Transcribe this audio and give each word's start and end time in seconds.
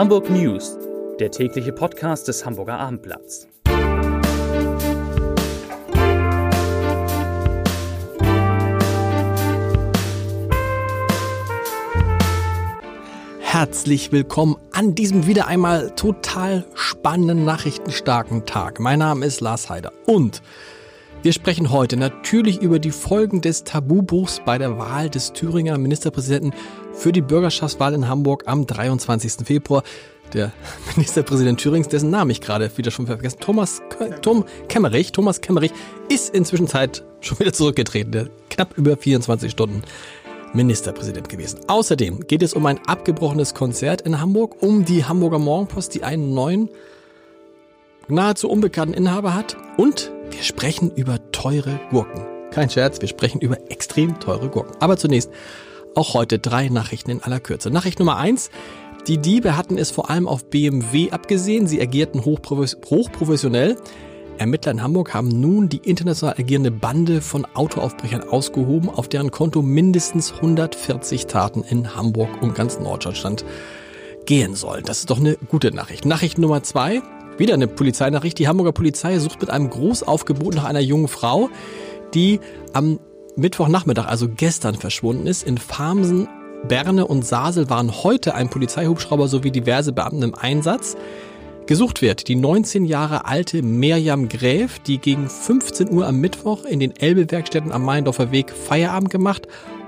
Hamburg 0.00 0.30
News, 0.30 0.78
der 1.18 1.30
tägliche 1.30 1.74
Podcast 1.74 2.26
des 2.26 2.46
Hamburger 2.46 2.78
Abendblatts. 2.78 3.46
Herzlich 13.40 14.10
willkommen 14.10 14.56
an 14.72 14.94
diesem 14.94 15.26
wieder 15.26 15.48
einmal 15.48 15.90
total 15.96 16.64
spannenden, 16.74 17.44
nachrichtenstarken 17.44 18.46
Tag. 18.46 18.80
Mein 18.80 19.00
Name 19.00 19.26
ist 19.26 19.42
Lars 19.42 19.68
Heider 19.68 19.92
und 20.06 20.40
wir 21.22 21.32
sprechen 21.34 21.70
heute 21.70 21.98
natürlich 21.98 22.62
über 22.62 22.78
die 22.78 22.90
Folgen 22.90 23.42
des 23.42 23.64
Tabubruchs 23.64 24.40
bei 24.44 24.56
der 24.56 24.78
Wahl 24.78 25.10
des 25.10 25.34
Thüringer 25.34 25.76
Ministerpräsidenten 25.76 26.54
für 26.94 27.12
die 27.12 27.20
Bürgerschaftswahl 27.20 27.92
in 27.92 28.08
Hamburg 28.08 28.44
am 28.46 28.66
23. 28.66 29.46
Februar. 29.46 29.82
Der 30.32 30.52
Ministerpräsident 30.96 31.60
Thürings, 31.60 31.88
dessen 31.88 32.08
Namen 32.08 32.30
ich 32.30 32.40
gerade 32.40 32.70
wieder 32.76 32.90
schon 32.90 33.06
vergessen, 33.06 33.38
Thomas 33.40 33.82
Tom 34.22 34.46
Kemmerich, 34.68 35.12
Thomas 35.12 35.42
Kemmerich, 35.42 35.72
ist 36.08 36.34
inzwischen 36.34 36.68
Zeit 36.68 37.04
schon 37.20 37.38
wieder 37.38 37.52
zurückgetreten. 37.52 38.12
Der 38.12 38.28
knapp 38.48 38.78
über 38.78 38.96
24 38.96 39.50
Stunden 39.50 39.82
Ministerpräsident 40.54 41.28
gewesen. 41.28 41.60
Außerdem 41.66 42.26
geht 42.28 42.42
es 42.42 42.54
um 42.54 42.64
ein 42.64 42.80
abgebrochenes 42.86 43.52
Konzert 43.52 44.00
in 44.00 44.20
Hamburg, 44.20 44.62
um 44.62 44.86
die 44.86 45.04
Hamburger 45.04 45.38
Morgenpost, 45.38 45.94
die 45.94 46.02
einen 46.02 46.32
neuen, 46.32 46.70
nahezu 48.08 48.48
unbekannten 48.48 48.94
Inhaber 48.94 49.34
hat 49.34 49.56
und 49.76 50.10
wir 50.30 50.42
sprechen 50.42 50.90
über 50.94 51.18
teure 51.32 51.80
Gurken. 51.90 52.24
Kein 52.50 52.70
Scherz, 52.70 53.00
wir 53.00 53.08
sprechen 53.08 53.40
über 53.40 53.58
extrem 53.70 54.18
teure 54.20 54.48
Gurken. 54.48 54.76
Aber 54.80 54.96
zunächst 54.96 55.30
auch 55.94 56.14
heute 56.14 56.38
drei 56.38 56.68
Nachrichten 56.68 57.10
in 57.10 57.22
aller 57.22 57.40
Kürze. 57.40 57.70
Nachricht 57.70 57.98
Nummer 57.98 58.16
eins. 58.16 58.50
Die 59.06 59.18
Diebe 59.18 59.56
hatten 59.56 59.78
es 59.78 59.90
vor 59.90 60.10
allem 60.10 60.28
auf 60.28 60.44
BMW 60.44 61.10
abgesehen. 61.10 61.66
Sie 61.66 61.80
agierten 61.80 62.24
hochprofessionell. 62.24 63.76
Ermittler 64.38 64.72
in 64.72 64.82
Hamburg 64.82 65.12
haben 65.12 65.28
nun 65.28 65.68
die 65.68 65.78
international 65.78 66.34
agierende 66.38 66.70
Bande 66.70 67.20
von 67.20 67.46
Autoaufbrechern 67.54 68.22
ausgehoben, 68.22 68.88
auf 68.88 69.08
deren 69.08 69.30
Konto 69.30 69.60
mindestens 69.62 70.32
140 70.32 71.26
Taten 71.26 71.62
in 71.62 71.94
Hamburg 71.94 72.40
und 72.40 72.54
ganz 72.54 72.78
Norddeutschland 72.78 73.44
gehen 74.24 74.54
sollen. 74.54 74.84
Das 74.84 75.00
ist 75.00 75.10
doch 75.10 75.18
eine 75.18 75.36
gute 75.36 75.74
Nachricht. 75.74 76.06
Nachricht 76.06 76.38
Nummer 76.38 76.62
zwei. 76.62 77.02
Wieder 77.38 77.54
eine 77.54 77.68
Polizeinachricht. 77.68 78.38
Die 78.38 78.48
Hamburger 78.48 78.72
Polizei 78.72 79.18
sucht 79.18 79.40
mit 79.40 79.50
einem 79.50 79.70
Großaufgebot 79.70 80.54
nach 80.54 80.64
einer 80.64 80.80
jungen 80.80 81.08
Frau, 81.08 81.48
die 82.14 82.40
am 82.72 83.00
Mittwochnachmittag, 83.36 84.06
also 84.06 84.28
gestern, 84.28 84.74
verschwunden 84.74 85.26
ist. 85.26 85.42
In 85.42 85.58
Farmsen, 85.58 86.28
Berne 86.68 87.06
und 87.06 87.24
Sasel 87.24 87.70
waren 87.70 88.02
heute 88.02 88.34
ein 88.34 88.50
Polizeihubschrauber 88.50 89.28
sowie 89.28 89.50
diverse 89.50 89.92
Beamten 89.92 90.22
im 90.22 90.34
Einsatz. 90.34 90.96
Gesucht 91.66 92.02
wird 92.02 92.28
die 92.28 92.34
19 92.34 92.84
Jahre 92.84 93.26
alte 93.26 93.62
Mirjam 93.62 94.28
Gräf, 94.28 94.80
die 94.80 94.98
gegen 94.98 95.28
15 95.28 95.90
Uhr 95.90 96.06
am 96.06 96.16
Mittwoch 96.16 96.64
in 96.64 96.80
den 96.80 96.94
Elbe-Werkstätten 96.96 97.72
am 97.72 97.84
Maindorfer 97.84 98.32
Weg 98.32 98.50
Feierabend 98.50 99.10
gemacht 99.10 99.46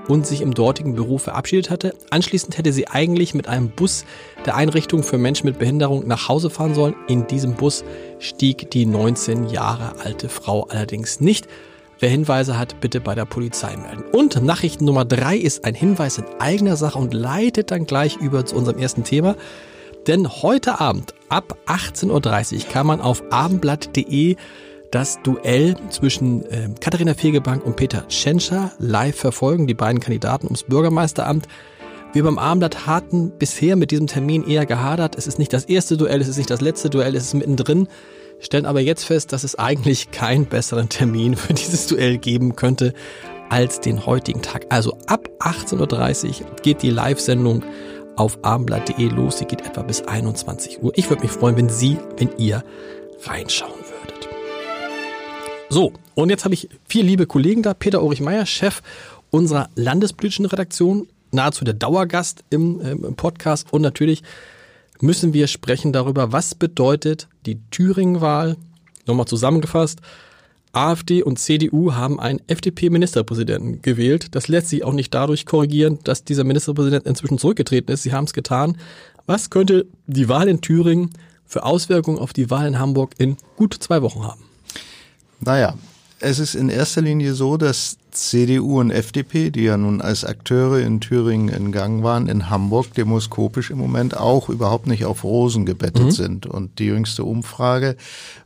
und 0.08 0.26
sich 0.26 0.40
im 0.40 0.54
dortigen 0.54 0.94
Büro 0.94 1.18
verabschiedet 1.18 1.70
hatte. 1.70 1.94
Anschließend 2.10 2.58
hätte 2.58 2.72
sie 2.72 2.88
eigentlich 2.88 3.34
mit 3.34 3.48
einem 3.48 3.70
Bus 3.70 4.04
der 4.46 4.56
Einrichtung 4.56 5.02
für 5.02 5.18
Menschen 5.18 5.46
mit 5.46 5.58
Behinderung 5.58 6.06
nach 6.06 6.28
Hause 6.28 6.50
fahren 6.50 6.74
sollen. 6.74 6.94
In 7.08 7.26
diesem 7.26 7.54
Bus 7.54 7.84
stieg 8.18 8.70
die 8.70 8.86
19 8.86 9.48
Jahre 9.48 10.00
alte 10.04 10.28
Frau 10.28 10.64
allerdings 10.64 11.20
nicht. 11.20 11.46
Wer 11.98 12.10
Hinweise 12.10 12.58
hat, 12.58 12.80
bitte 12.80 13.00
bei 13.00 13.14
der 13.14 13.26
Polizei 13.26 13.76
melden. 13.76 14.02
Und 14.12 14.42
Nachricht 14.42 14.80
Nummer 14.80 15.04
drei 15.04 15.36
ist 15.36 15.64
ein 15.64 15.74
Hinweis 15.74 16.18
in 16.18 16.24
eigener 16.40 16.76
Sache 16.76 16.98
und 16.98 17.14
leitet 17.14 17.70
dann 17.70 17.86
gleich 17.86 18.16
über 18.16 18.44
zu 18.44 18.56
unserem 18.56 18.78
ersten 18.78 19.04
Thema. 19.04 19.36
Denn 20.08 20.28
heute 20.28 20.80
Abend 20.80 21.14
ab 21.28 21.56
18.30 21.66 22.54
Uhr 22.54 22.72
kann 22.72 22.88
man 22.88 23.00
auf 23.00 23.22
abendblatt.de 23.30 24.36
das 24.92 25.20
Duell 25.22 25.74
zwischen 25.88 26.44
äh, 26.44 26.68
Katharina 26.78 27.14
Fegebank 27.14 27.64
und 27.64 27.76
Peter 27.76 28.06
Tschentscher 28.08 28.72
live 28.78 29.16
verfolgen, 29.16 29.66
die 29.66 29.74
beiden 29.74 30.00
Kandidaten 30.00 30.46
ums 30.46 30.62
Bürgermeisteramt. 30.62 31.48
Wir 32.12 32.22
beim 32.22 32.38
Abendblatt 32.38 32.86
hatten 32.86 33.32
bisher 33.38 33.74
mit 33.74 33.90
diesem 33.90 34.06
Termin 34.06 34.46
eher 34.46 34.66
gehadert. 34.66 35.16
Es 35.16 35.26
ist 35.26 35.38
nicht 35.38 35.52
das 35.52 35.64
erste 35.64 35.96
Duell, 35.96 36.20
es 36.20 36.28
ist 36.28 36.36
nicht 36.36 36.50
das 36.50 36.60
letzte 36.60 36.90
Duell, 36.90 37.16
es 37.16 37.24
ist 37.24 37.34
mittendrin. 37.34 37.88
Stellen 38.38 38.66
aber 38.66 38.80
jetzt 38.80 39.04
fest, 39.04 39.32
dass 39.32 39.44
es 39.44 39.58
eigentlich 39.58 40.10
keinen 40.10 40.44
besseren 40.44 40.90
Termin 40.90 41.36
für 41.36 41.54
dieses 41.54 41.86
Duell 41.86 42.18
geben 42.18 42.54
könnte 42.54 42.92
als 43.48 43.80
den 43.80 44.04
heutigen 44.04 44.42
Tag. 44.42 44.66
Also 44.68 44.98
ab 45.06 45.28
18.30 45.40 46.42
Uhr 46.42 46.56
geht 46.62 46.82
die 46.82 46.90
Live-Sendung 46.90 47.64
auf 48.16 48.38
abendblatt.de 48.42 49.08
los. 49.08 49.38
Sie 49.38 49.46
geht 49.46 49.62
etwa 49.62 49.82
bis 49.82 50.02
21 50.02 50.82
Uhr. 50.82 50.92
Ich 50.96 51.08
würde 51.08 51.22
mich 51.22 51.32
freuen, 51.32 51.56
wenn 51.56 51.70
Sie, 51.70 51.96
wenn 52.18 52.30
ihr 52.36 52.62
reinschauen. 53.24 53.81
So, 55.72 55.94
und 56.14 56.28
jetzt 56.28 56.44
habe 56.44 56.52
ich 56.52 56.68
vier 56.86 57.02
liebe 57.02 57.24
Kollegen 57.24 57.62
da. 57.62 57.72
Peter 57.72 58.02
Ulrich 58.02 58.20
Meyer, 58.20 58.44
Chef 58.44 58.82
unserer 59.30 59.70
landespolitischen 59.74 60.44
Redaktion, 60.44 61.08
nahezu 61.30 61.64
der 61.64 61.72
Dauergast 61.72 62.44
im, 62.50 62.78
äh, 62.82 62.90
im 62.90 63.16
Podcast. 63.16 63.72
Und 63.72 63.80
natürlich 63.80 64.22
müssen 65.00 65.32
wir 65.32 65.46
sprechen 65.46 65.94
darüber, 65.94 66.30
was 66.30 66.54
bedeutet 66.54 67.26
die 67.46 67.58
Thüringen-Wahl. 67.70 68.58
Nochmal 69.06 69.24
zusammengefasst. 69.24 70.00
AfD 70.72 71.22
und 71.22 71.38
CDU 71.38 71.94
haben 71.94 72.20
einen 72.20 72.42
FDP-Ministerpräsidenten 72.48 73.80
gewählt. 73.80 74.34
Das 74.34 74.48
lässt 74.48 74.68
sich 74.68 74.84
auch 74.84 74.92
nicht 74.92 75.14
dadurch 75.14 75.46
korrigieren, 75.46 76.00
dass 76.04 76.22
dieser 76.22 76.44
Ministerpräsident 76.44 77.06
inzwischen 77.06 77.38
zurückgetreten 77.38 77.90
ist. 77.90 78.02
Sie 78.02 78.12
haben 78.12 78.24
es 78.24 78.34
getan. 78.34 78.76
Was 79.24 79.48
könnte 79.48 79.86
die 80.06 80.28
Wahl 80.28 80.48
in 80.48 80.60
Thüringen 80.60 81.12
für 81.46 81.64
Auswirkungen 81.64 82.18
auf 82.18 82.34
die 82.34 82.50
Wahl 82.50 82.66
in 82.66 82.78
Hamburg 82.78 83.14
in 83.16 83.38
gut 83.56 83.72
zwei 83.72 84.02
Wochen 84.02 84.22
haben? 84.22 84.51
Naja, 85.44 85.74
es 86.20 86.38
ist 86.38 86.54
in 86.54 86.68
erster 86.68 87.02
Linie 87.02 87.34
so, 87.34 87.56
dass 87.56 87.96
CDU 88.12 88.78
und 88.78 88.90
FDP, 88.90 89.50
die 89.50 89.64
ja 89.64 89.76
nun 89.76 90.00
als 90.00 90.24
Akteure 90.24 90.78
in 90.78 91.00
Thüringen 91.00 91.48
in 91.48 91.72
Gang 91.72 92.04
waren, 92.04 92.28
in 92.28 92.48
Hamburg 92.48 92.94
demoskopisch 92.94 93.70
im 93.70 93.78
Moment 93.78 94.16
auch 94.16 94.48
überhaupt 94.48 94.86
nicht 94.86 95.04
auf 95.04 95.24
Rosen 95.24 95.66
gebettet 95.66 96.04
mhm. 96.04 96.10
sind. 96.10 96.46
Und 96.46 96.78
die 96.78 96.84
jüngste 96.84 97.24
Umfrage 97.24 97.96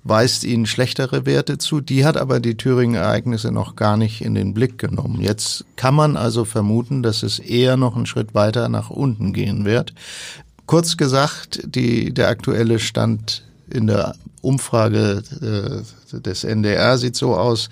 weist 0.04 0.44
ihnen 0.44 0.66
schlechtere 0.66 1.26
Werte 1.26 1.58
zu. 1.58 1.80
Die 1.80 2.04
hat 2.06 2.16
aber 2.16 2.40
die 2.40 2.56
Thüringen-Ereignisse 2.56 3.52
noch 3.52 3.76
gar 3.76 3.96
nicht 3.96 4.22
in 4.22 4.34
den 4.34 4.54
Blick 4.54 4.78
genommen. 4.78 5.20
Jetzt 5.20 5.64
kann 5.76 5.94
man 5.94 6.16
also 6.16 6.44
vermuten, 6.44 7.02
dass 7.02 7.22
es 7.22 7.38
eher 7.38 7.76
noch 7.76 7.96
einen 7.96 8.06
Schritt 8.06 8.34
weiter 8.34 8.68
nach 8.68 8.88
unten 8.88 9.34
gehen 9.34 9.64
wird. 9.64 9.92
Kurz 10.64 10.96
gesagt, 10.96 11.60
die, 11.66 12.14
der 12.14 12.28
aktuelle 12.28 12.78
Stand 12.78 13.45
in 13.70 13.86
der 13.86 14.14
Umfrage 14.42 15.22
äh, 16.12 16.20
des 16.20 16.44
NDR 16.44 16.98
sieht 16.98 17.16
so 17.16 17.34
aus, 17.34 17.68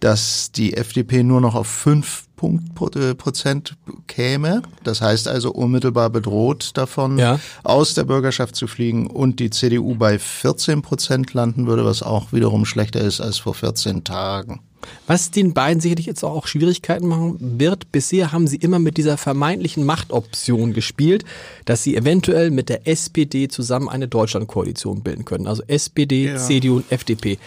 dass 0.00 0.50
die 0.50 0.76
FDP 0.76 1.22
nur 1.22 1.40
noch 1.40 1.54
auf 1.54 1.68
fünf 1.68 2.24
Punkt, 2.34 2.96
äh, 2.96 3.14
Prozent 3.14 3.76
käme. 4.08 4.62
Das 4.82 5.00
heißt 5.00 5.28
also 5.28 5.52
unmittelbar 5.52 6.10
bedroht 6.10 6.72
davon, 6.74 7.18
ja. 7.18 7.38
aus 7.62 7.94
der 7.94 8.02
Bürgerschaft 8.02 8.56
zu 8.56 8.66
fliegen 8.66 9.06
und 9.06 9.38
die 9.38 9.50
CDU 9.50 9.94
bei 9.94 10.18
14 10.18 10.82
Prozent 10.82 11.34
landen 11.34 11.68
würde, 11.68 11.84
was 11.84 12.02
auch 12.02 12.32
wiederum 12.32 12.64
schlechter 12.64 13.00
ist 13.00 13.20
als 13.20 13.38
vor 13.38 13.54
14 13.54 14.02
Tagen. 14.02 14.60
Was 15.06 15.30
den 15.30 15.52
beiden 15.52 15.80
sicherlich 15.80 16.06
jetzt 16.06 16.24
auch 16.24 16.46
Schwierigkeiten 16.46 17.06
machen 17.06 17.36
wird, 17.58 17.92
bisher 17.92 18.32
haben 18.32 18.46
sie 18.46 18.56
immer 18.56 18.78
mit 18.78 18.96
dieser 18.96 19.16
vermeintlichen 19.16 19.84
Machtoption 19.84 20.72
gespielt, 20.72 21.24
dass 21.64 21.82
sie 21.82 21.96
eventuell 21.96 22.50
mit 22.50 22.68
der 22.68 22.86
SPD 22.86 23.48
zusammen 23.48 23.88
eine 23.88 24.08
Deutschlandkoalition 24.08 25.02
bilden 25.02 25.24
können. 25.24 25.46
Also 25.46 25.62
SPD, 25.66 26.26
ja. 26.26 26.36
CDU 26.36 26.76
und 26.76 26.90
FDP. 26.92 27.38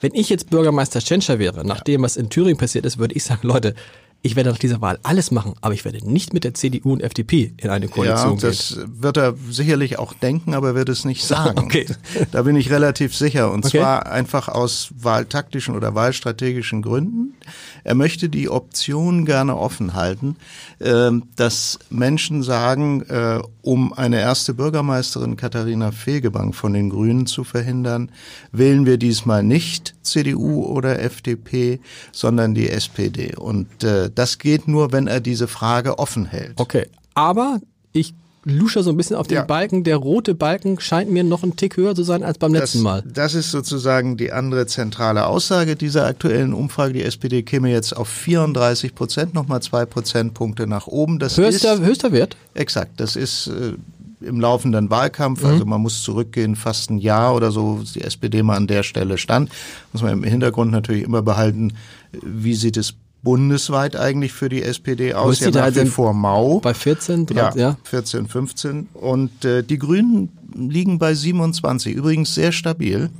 Wenn 0.00 0.14
ich 0.14 0.28
jetzt 0.28 0.50
Bürgermeister 0.50 1.00
Tschentscher 1.00 1.38
wäre, 1.38 1.66
nach 1.66 1.80
dem, 1.80 2.02
was 2.02 2.16
in 2.16 2.28
Thüringen 2.28 2.58
passiert 2.58 2.84
ist, 2.84 2.98
würde 2.98 3.14
ich 3.14 3.24
sagen, 3.24 3.46
Leute, 3.48 3.74
ich 4.26 4.34
werde 4.34 4.50
nach 4.50 4.58
dieser 4.58 4.80
Wahl 4.80 4.98
alles 5.04 5.30
machen, 5.30 5.54
aber 5.60 5.72
ich 5.72 5.84
werde 5.84 5.98
nicht 6.04 6.34
mit 6.34 6.42
der 6.42 6.52
CDU 6.52 6.92
und 6.92 7.02
FDP 7.02 7.52
in 7.58 7.70
eine 7.70 7.86
Koalition 7.86 8.38
ja, 8.38 8.48
das 8.48 8.74
gehen. 8.74 9.02
wird 9.02 9.16
er 9.16 9.34
sicherlich 9.50 9.98
auch 10.00 10.12
denken, 10.12 10.52
aber 10.52 10.74
wird 10.74 10.88
es 10.88 11.04
nicht 11.04 11.24
sagen. 11.24 11.56
Okay. 11.66 11.86
Da 12.30 12.42
bin 12.42 12.54
ich 12.54 12.70
relativ 12.70 13.16
sicher. 13.16 13.50
Und 13.50 13.64
okay. 13.64 13.78
zwar 13.78 14.06
einfach 14.06 14.48
aus 14.48 14.90
wahltaktischen 14.96 15.74
oder 15.74 15.94
wahlstrategischen 15.94 16.80
Gründen. 16.80 17.34
Er 17.82 17.94
möchte 17.94 18.28
die 18.28 18.48
Option 18.48 19.26
gerne 19.26 19.56
offen 19.56 19.94
halten, 19.94 20.36
ähm, 20.80 21.24
dass 21.34 21.78
Menschen 21.90 22.42
sagen, 22.42 23.02
äh, 23.02 23.40
um 23.62 23.92
eine 23.92 24.20
erste 24.20 24.54
Bürgermeisterin 24.54 25.36
Katharina 25.36 25.90
Fegebank 25.90 26.54
von 26.54 26.72
den 26.72 26.90
Grünen 26.90 27.26
zu 27.26 27.42
verhindern, 27.42 28.12
wählen 28.52 28.86
wir 28.86 28.96
diesmal 28.96 29.42
nicht 29.42 29.96
CDU 30.02 30.64
oder 30.64 31.00
FDP, 31.00 31.80
sondern 32.12 32.54
die 32.54 32.70
SPD. 32.70 33.34
Und 33.34 33.82
äh, 33.82 34.10
das 34.16 34.38
geht 34.38 34.66
nur, 34.66 34.92
wenn 34.92 35.06
er 35.06 35.20
diese 35.20 35.46
Frage 35.46 35.98
offen 35.98 36.26
hält. 36.26 36.54
Okay, 36.56 36.88
aber 37.14 37.60
ich 37.92 38.14
lusche 38.46 38.82
so 38.84 38.90
ein 38.90 38.96
bisschen 38.96 39.16
auf 39.16 39.26
den 39.26 39.36
ja. 39.36 39.44
Balken. 39.44 39.82
Der 39.82 39.96
rote 39.96 40.34
Balken 40.34 40.78
scheint 40.78 41.10
mir 41.10 41.24
noch 41.24 41.42
ein 41.42 41.56
Tick 41.56 41.76
höher 41.76 41.94
zu 41.94 42.04
sein 42.04 42.22
als 42.22 42.38
beim 42.38 42.52
das, 42.52 42.62
letzten 42.62 42.82
Mal. 42.82 43.02
Das 43.02 43.34
ist 43.34 43.50
sozusagen 43.50 44.16
die 44.16 44.32
andere 44.32 44.66
zentrale 44.66 45.26
Aussage 45.26 45.74
dieser 45.74 46.06
aktuellen 46.06 46.54
Umfrage. 46.54 46.92
Die 46.92 47.02
SPD 47.02 47.42
käme 47.42 47.70
jetzt 47.70 47.96
auf 47.96 48.08
34 48.08 48.94
Prozent, 48.94 49.34
nochmal 49.34 49.62
zwei 49.62 49.84
Prozentpunkte 49.84 50.66
nach 50.66 50.86
oben. 50.86 51.18
Das 51.18 51.36
höchster, 51.36 51.74
ist, 51.74 51.80
höchster 51.80 52.12
Wert? 52.12 52.36
Exakt. 52.54 53.00
Das 53.00 53.16
ist 53.16 53.48
äh, 53.48 53.72
im 54.20 54.40
laufenden 54.40 54.90
Wahlkampf, 54.90 55.44
also 55.44 55.66
man 55.66 55.80
muss 55.80 56.02
zurückgehen, 56.02 56.56
fast 56.56 56.90
ein 56.90 56.98
Jahr 56.98 57.34
oder 57.34 57.50
so, 57.50 57.82
die 57.94 58.00
SPD 58.00 58.42
mal 58.42 58.56
an 58.56 58.66
der 58.66 58.82
Stelle 58.82 59.18
stand, 59.18 59.50
muss 59.92 60.02
man 60.02 60.12
im 60.12 60.24
Hintergrund 60.24 60.72
natürlich 60.72 61.02
immer 61.02 61.20
behalten, 61.20 61.74
wie 62.22 62.54
sieht 62.54 62.76
es 62.76 62.94
bundesweit 63.26 63.96
eigentlich 63.96 64.32
für 64.32 64.48
die 64.48 64.62
SPD 64.62 65.12
aus? 65.12 65.40
da 65.40 65.50
nach 65.50 65.74
wie 65.74 65.86
vor 65.86 66.14
mau. 66.14 66.60
Bei 66.60 66.74
14? 66.74 67.26
Ja, 67.34 67.52
ja. 67.56 67.76
14, 67.82 68.28
15. 68.28 68.88
Und 68.94 69.44
äh, 69.44 69.64
die 69.64 69.78
Grünen 69.78 70.28
liegen 70.54 71.00
bei 71.00 71.12
27, 71.12 71.92
übrigens 71.94 72.34
sehr 72.36 72.52
stabil. 72.52 73.10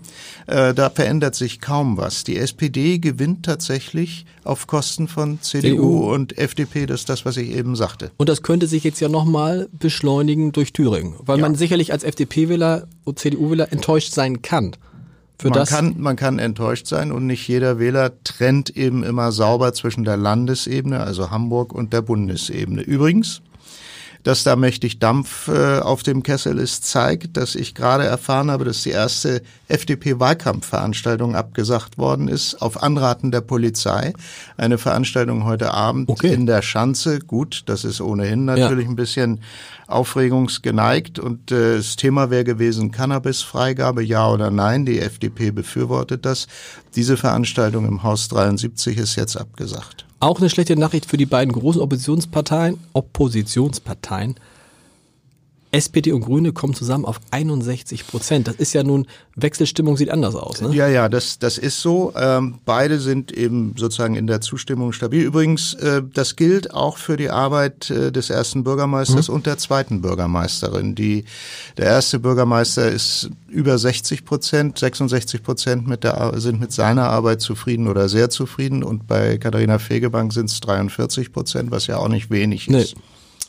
Äh, 0.46 0.74
da 0.74 0.90
verändert 0.90 1.34
sich 1.34 1.60
kaum 1.60 1.96
was. 1.96 2.22
Die 2.22 2.36
SPD 2.36 2.98
gewinnt 3.00 3.44
tatsächlich 3.44 4.26
auf 4.44 4.68
Kosten 4.68 5.08
von 5.08 5.40
CDU, 5.42 5.74
CDU. 5.74 6.14
und 6.14 6.38
FDP, 6.38 6.86
das 6.86 7.00
ist 7.00 7.08
das, 7.08 7.24
was 7.24 7.36
ich 7.36 7.50
eben 7.50 7.74
sagte. 7.74 8.12
Und 8.16 8.28
das 8.28 8.42
könnte 8.42 8.68
sich 8.68 8.84
jetzt 8.84 9.00
ja 9.00 9.08
nochmal 9.08 9.68
beschleunigen 9.72 10.52
durch 10.52 10.72
Thüringen, 10.72 11.14
weil 11.18 11.38
Ja. 11.38 11.42
man 11.42 11.56
sicherlich 11.56 11.92
als 11.92 12.04
FDP-Wähler 12.04 12.86
und 13.04 13.18
CDU-Wähler 13.18 13.72
enttäuscht 13.72 14.12
sein 14.12 14.40
kann. 14.40 14.76
Für 15.38 15.48
man, 15.48 15.58
das, 15.58 15.68
kann, 15.68 15.96
man 15.98 16.16
kann 16.16 16.38
enttäuscht 16.38 16.86
sein 16.86 17.12
und 17.12 17.26
nicht 17.26 17.46
jeder 17.46 17.78
Wähler 17.78 18.12
trennt 18.24 18.70
eben 18.70 19.02
immer 19.02 19.32
sauber 19.32 19.74
zwischen 19.74 20.04
der 20.04 20.16
Landesebene, 20.16 21.00
also 21.00 21.30
Hamburg, 21.30 21.74
und 21.74 21.92
der 21.92 22.00
Bundesebene. 22.00 22.80
Übrigens, 22.80 23.42
dass 24.26 24.42
da 24.42 24.56
mächtig 24.56 24.98
Dampf 24.98 25.46
äh, 25.46 25.78
auf 25.78 26.02
dem 26.02 26.24
Kessel 26.24 26.58
ist, 26.58 26.84
zeigt, 26.84 27.36
dass 27.36 27.54
ich 27.54 27.76
gerade 27.76 28.02
erfahren 28.04 28.50
habe, 28.50 28.64
dass 28.64 28.82
die 28.82 28.90
erste 28.90 29.40
FDP-Wahlkampfveranstaltung 29.68 31.36
abgesagt 31.36 31.96
worden 31.96 32.26
ist, 32.26 32.60
auf 32.60 32.82
Anraten 32.82 33.30
der 33.30 33.40
Polizei. 33.40 34.14
Eine 34.56 34.78
Veranstaltung 34.78 35.44
heute 35.44 35.72
Abend 35.72 36.08
Okay. 36.08 36.34
in 36.34 36.46
der 36.46 36.62
Schanze. 36.62 37.20
Gut, 37.20 37.62
das 37.66 37.84
ist 37.84 38.00
ohnehin 38.00 38.46
natürlich 38.46 38.88
ein 38.88 38.96
bisschen 38.96 39.42
aufregungsgeneigt 39.86 41.20
und 41.20 41.52
äh, 41.52 41.76
das 41.76 41.94
Thema 41.94 42.28
wäre 42.28 42.42
gewesen 42.42 42.90
Cannabisfreigabe, 42.90 44.02
ja 44.02 44.28
oder 44.28 44.50
nein. 44.50 44.86
Die 44.86 44.98
FDP 44.98 45.52
befürwortet 45.52 46.26
das. 46.26 46.48
Diese 46.96 47.16
Veranstaltung 47.16 47.86
im 47.86 48.02
Haus 48.02 48.26
73 48.26 48.98
ist 48.98 49.14
jetzt 49.14 49.36
abgesagt. 49.36 50.05
Auch 50.20 50.38
eine 50.38 50.50
schlechte 50.50 50.76
Nachricht 50.76 51.06
für 51.06 51.16
die 51.16 51.26
beiden 51.26 51.52
großen 51.52 51.80
Oppositionsparteien, 51.80 52.78
Oppositionsparteien. 52.92 54.36
SPD 55.76 56.12
und 56.12 56.22
Grüne 56.22 56.52
kommen 56.52 56.74
zusammen 56.74 57.04
auf 57.04 57.20
61 57.30 58.06
Prozent. 58.06 58.48
Das 58.48 58.56
ist 58.56 58.72
ja 58.72 58.82
nun, 58.82 59.06
Wechselstimmung 59.34 59.96
sieht 59.96 60.10
anders 60.10 60.34
aus. 60.34 60.60
Ne? 60.62 60.74
Ja, 60.74 60.88
ja, 60.88 61.08
das, 61.08 61.38
das 61.38 61.58
ist 61.58 61.82
so. 61.82 62.12
Ähm, 62.16 62.58
beide 62.64 62.98
sind 62.98 63.30
eben 63.30 63.74
sozusagen 63.76 64.16
in 64.16 64.26
der 64.26 64.40
Zustimmung 64.40 64.92
stabil. 64.92 65.22
Übrigens, 65.22 65.74
äh, 65.74 66.02
das 66.14 66.36
gilt 66.36 66.72
auch 66.72 66.96
für 66.96 67.16
die 67.16 67.30
Arbeit 67.30 67.90
äh, 67.90 68.10
des 68.10 68.30
ersten 68.30 68.64
Bürgermeisters 68.64 69.28
und 69.28 69.44
der 69.46 69.58
zweiten 69.58 70.00
Bürgermeisterin. 70.00 70.94
Die, 70.94 71.24
der 71.76 71.86
erste 71.86 72.18
Bürgermeister 72.18 72.90
ist 72.90 73.30
über 73.48 73.76
60 73.76 74.24
Prozent, 74.24 74.78
66 74.78 75.42
Prozent 75.42 75.86
mit 75.86 76.04
der, 76.04 76.32
sind 76.36 76.60
mit 76.60 76.72
seiner 76.72 77.10
Arbeit 77.10 77.40
zufrieden 77.42 77.88
oder 77.88 78.08
sehr 78.08 78.30
zufrieden 78.30 78.82
und 78.82 79.06
bei 79.06 79.38
Katharina 79.38 79.78
Fegebank 79.78 80.32
sind 80.32 80.50
es 80.50 80.60
43 80.60 81.32
Prozent, 81.32 81.70
was 81.70 81.86
ja 81.86 81.98
auch 81.98 82.08
nicht 82.08 82.30
wenig 82.30 82.68
Nee. 82.68 82.86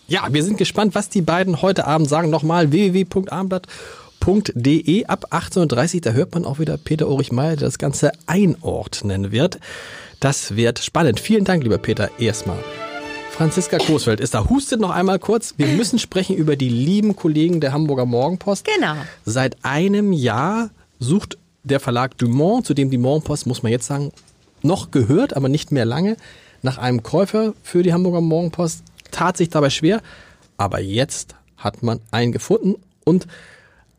Ja, 0.10 0.26
wir 0.32 0.42
sind 0.42 0.58
gespannt, 0.58 0.96
was 0.96 1.10
die 1.10 1.22
beiden 1.22 1.62
heute 1.62 1.86
Abend 1.86 2.08
sagen. 2.08 2.30
Nochmal 2.30 2.72
www.abendblatt.de 2.72 5.06
ab 5.06 5.26
18.30 5.32 5.96
Uhr. 5.96 6.02
Da 6.02 6.12
hört 6.12 6.34
man 6.34 6.46
auch 6.46 6.60
wieder 6.60 6.78
Peter 6.78 7.10
Ulrich 7.10 7.34
Meyer, 7.34 7.58
der 7.58 7.68
das 7.68 7.78
Ganze 7.78 8.14
einordnen 8.26 9.34
wird. 9.34 9.60
Das 10.22 10.56
wird 10.56 10.80
spannend. 10.80 11.20
Vielen 11.20 11.44
Dank, 11.44 11.64
lieber 11.64 11.78
Peter, 11.78 12.10
erstmal. 12.20 12.60
Franziska 13.32 13.80
Großfeld 13.80 14.22
ist 14.22 14.34
da. 14.34 14.50
Hustet 14.50 14.80
noch 14.80 14.92
einmal 14.92 15.20
kurz. 15.20 15.56
Wir 15.58 15.68
müssen 15.68 16.00
sprechen 16.00 16.38
über 16.38 16.56
die 16.56 16.70
lieben 16.70 17.18
Kollegen 17.18 17.60
der 17.60 17.74
Hamburger 17.74 18.06
Morgenpost. 18.06 18.66
Genau. 18.66 18.96
Seit 19.26 19.58
einem 19.64 20.14
Jahr 20.14 20.70
sucht 21.00 21.38
der 21.66 21.82
Verlag 21.82 22.18
Dumont, 22.18 22.66
zu 22.66 22.74
dem 22.74 22.90
die 22.90 22.98
Morgenpost, 22.98 23.46
muss 23.46 23.62
man 23.62 23.74
jetzt 23.74 23.88
sagen, 23.88 24.14
noch 24.62 24.92
gehört, 24.92 25.36
aber 25.36 25.50
nicht 25.50 25.74
mehr 25.74 25.84
lange, 25.84 26.16
nach 26.62 26.78
einem 26.78 27.04
Käufer 27.04 27.54
für 27.62 27.84
die 27.84 27.92
Hamburger 27.92 28.22
Morgenpost. 28.22 28.84
Tat 29.12 29.38
sich 29.38 29.50
dabei 29.50 29.70
schwer, 29.70 30.02
aber 30.58 30.80
jetzt 30.80 31.36
hat 31.58 31.84
man 31.84 32.00
einen 32.12 32.32
gefunden 32.32 32.76
und 33.04 33.28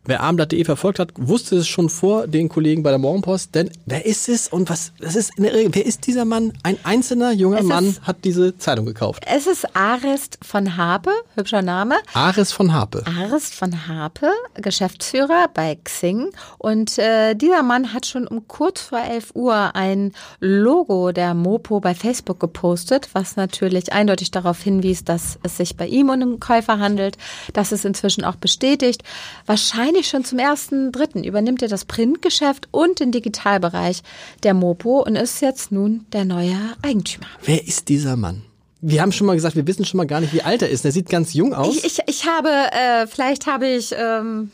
Wer 0.09 0.23
Abendblatt.de 0.23 0.65
verfolgt 0.65 1.01
hat, 1.01 1.11
wusste 1.17 1.57
es 1.57 1.69
schon 1.69 1.91
vor 1.91 2.27
den 2.27 2.49
Kollegen 2.49 2.83
bei 2.83 2.89
der 2.89 2.99
Morgenpost, 2.99 3.55
denn 3.55 3.71
wer 3.85 4.07
ist 4.07 4.27
es 4.31 4.49
und 4.49 4.71
was, 4.71 4.93
das 4.99 5.15
ist, 5.17 5.37
in 5.37 5.43
der 5.45 5.53
Regel, 5.53 5.75
wer 5.75 5.85
ist 5.85 6.07
dieser 6.07 6.25
Mann? 6.25 6.55
Ein 6.63 6.79
einzelner 6.83 7.31
junger 7.33 7.59
Es 7.59 7.65
Mann 7.67 7.89
ist- 7.91 8.01
hat 8.05 8.25
diese 8.25 8.57
Zeitung 8.57 8.87
gekauft. 8.87 9.23
Es 9.27 9.47
ist 9.47 9.77
Arist 9.77 10.39
von 10.41 10.79
Harpe, 10.79 11.11
hübscher 11.35 11.61
Name. 11.61 11.97
Aris 12.15 12.53
von 12.53 12.73
Harpe. 12.73 13.05
Arist 13.07 13.55
von 13.55 13.87
Harpe, 13.87 14.31
Geschäftsführer 14.55 15.51
bei 15.53 15.77
Xing. 15.85 16.31
Und 16.57 16.97
äh, 16.99 17.35
dieser 17.35 17.63
Mann 17.63 17.93
hat 17.93 18.07
schon 18.07 18.27
um 18.27 18.49
kurz 18.49 18.81
vor 18.81 19.01
11 19.03 19.33
Uhr 19.35 19.77
ein 19.77 20.13
Logo 20.41 21.13
der 21.13 21.35
Mopo 21.35 21.81
bei 21.81 21.95
Facebook 21.95 22.41
gepostet, 22.41 23.11
was 23.13 23.37
natürlich 23.37 23.93
eindeutig 23.93 24.31
darauf 24.31 24.63
hinwies, 24.63 25.05
dass 25.05 25.39
es 25.43 25.59
sich 25.59 25.77
bei 25.77 25.87
ihm 25.87 26.07
um 26.09 26.13
einen 26.15 26.41
Käufer 26.41 26.79
handelt. 26.79 27.19
Das 27.53 27.73
ist 27.73 27.85
inzwischen 27.85 28.25
auch 28.25 28.37
bestätigt. 28.37 29.03
Wahrscheinlich 29.45 29.98
schon 30.07 30.25
zum 30.25 30.39
ersten 30.39 30.93
Dritten 30.93 31.25
übernimmt 31.25 31.63
er 31.63 31.69
das 31.69 31.85
Printgeschäft 31.85 32.69
und 32.71 33.01
den 33.01 33.11
Digitalbereich 33.11 34.03
der 34.43 34.55
Mopo 34.55 35.03
und 35.03 35.17
ist 35.17 35.41
jetzt 35.43 35.73
nun 35.73 36.07
der 36.13 36.25
neue 36.25 36.57
Eigentümer. 36.83 37.27
Wer 37.45 37.67
ist 37.67 37.89
dieser 37.89 38.17
Mann? 38.17 38.43
Wir 38.81 39.03
haben 39.03 39.11
schon 39.11 39.27
mal 39.27 39.35
gesagt, 39.35 39.57
wir 39.57 39.67
wissen 39.67 39.85
schon 39.85 39.99
mal 39.99 40.07
gar 40.07 40.21
nicht, 40.21 40.33
wie 40.33 40.43
alt 40.43 40.63
er 40.63 40.69
ist. 40.69 40.85
Er 40.85 40.93
sieht 40.93 41.09
ganz 41.09 41.35
jung 41.35 41.53
aus. 41.53 41.77
Ich, 41.77 41.85
ich, 41.85 41.99
ich 42.07 42.27
habe, 42.27 42.49
äh, 42.49 43.09
vielleicht 43.09 43.47
habe 43.47 43.67
ich 43.67 43.93
ähm, 43.97 44.53